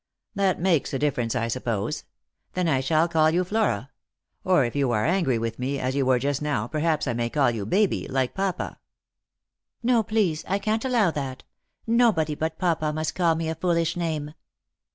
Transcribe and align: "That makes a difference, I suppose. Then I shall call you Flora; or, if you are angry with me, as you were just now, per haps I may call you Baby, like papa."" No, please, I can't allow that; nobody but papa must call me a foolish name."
"That 0.33 0.59
makes 0.59 0.95
a 0.95 0.97
difference, 0.97 1.35
I 1.35 1.47
suppose. 1.47 2.05
Then 2.53 2.67
I 2.67 2.79
shall 2.79 3.07
call 3.07 3.29
you 3.29 3.43
Flora; 3.43 3.91
or, 4.43 4.65
if 4.65 4.75
you 4.75 4.89
are 4.89 5.05
angry 5.05 5.37
with 5.37 5.59
me, 5.59 5.77
as 5.77 5.93
you 5.93 6.07
were 6.07 6.17
just 6.17 6.41
now, 6.41 6.65
per 6.67 6.79
haps 6.79 7.05
I 7.07 7.13
may 7.13 7.29
call 7.29 7.51
you 7.51 7.67
Baby, 7.67 8.07
like 8.07 8.33
papa."" 8.33 8.79
No, 9.83 10.01
please, 10.01 10.43
I 10.47 10.57
can't 10.57 10.85
allow 10.85 11.11
that; 11.11 11.43
nobody 11.85 12.33
but 12.33 12.57
papa 12.57 12.91
must 12.91 13.13
call 13.13 13.35
me 13.35 13.47
a 13.47 13.53
foolish 13.53 13.95
name." 13.95 14.33